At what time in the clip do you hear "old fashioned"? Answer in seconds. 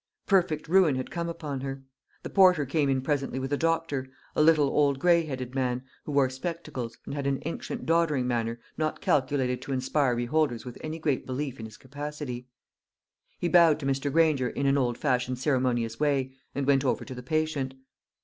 14.75-15.37